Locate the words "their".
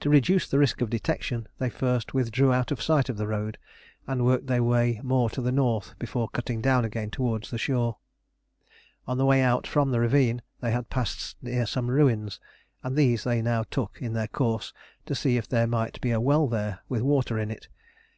4.46-4.62, 14.14-14.28